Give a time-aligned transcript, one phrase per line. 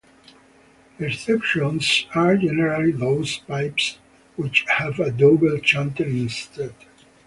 [0.97, 3.99] Exceptions are generally those pipes
[4.35, 6.73] which have a double-chanter instead.